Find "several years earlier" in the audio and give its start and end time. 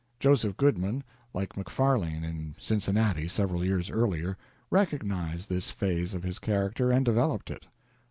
3.27-4.35